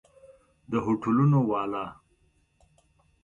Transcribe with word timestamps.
د 0.71 0.73
هوټلونو 0.85 1.37
والا! 1.49 1.85